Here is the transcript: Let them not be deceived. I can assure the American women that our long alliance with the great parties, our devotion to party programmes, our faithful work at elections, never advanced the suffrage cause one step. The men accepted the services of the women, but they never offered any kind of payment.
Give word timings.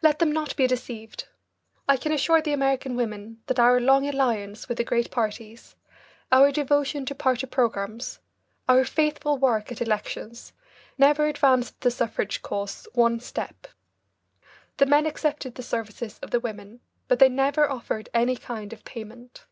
Let 0.00 0.20
them 0.20 0.30
not 0.30 0.54
be 0.54 0.68
deceived. 0.68 1.24
I 1.88 1.96
can 1.96 2.12
assure 2.12 2.40
the 2.40 2.52
American 2.52 2.94
women 2.94 3.42
that 3.46 3.58
our 3.58 3.80
long 3.80 4.06
alliance 4.08 4.68
with 4.68 4.78
the 4.78 4.84
great 4.84 5.10
parties, 5.10 5.74
our 6.30 6.52
devotion 6.52 7.04
to 7.06 7.16
party 7.16 7.48
programmes, 7.48 8.20
our 8.68 8.84
faithful 8.84 9.38
work 9.38 9.72
at 9.72 9.82
elections, 9.82 10.52
never 10.98 11.26
advanced 11.26 11.80
the 11.80 11.90
suffrage 11.90 12.42
cause 12.42 12.86
one 12.94 13.18
step. 13.18 13.66
The 14.76 14.86
men 14.86 15.04
accepted 15.04 15.56
the 15.56 15.64
services 15.64 16.20
of 16.20 16.30
the 16.30 16.38
women, 16.38 16.78
but 17.08 17.18
they 17.18 17.28
never 17.28 17.68
offered 17.68 18.08
any 18.14 18.36
kind 18.36 18.72
of 18.72 18.84
payment. 18.84 19.46